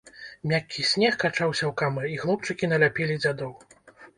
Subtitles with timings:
[0.51, 3.57] Мяккі снег качаўся ў камы, і хлопчыкі наляпілі дзядоў.